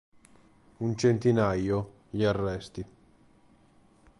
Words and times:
Un 0.79 0.97
centinaio 0.97 1.91
gli 2.09 2.23
arresti. 2.23 2.83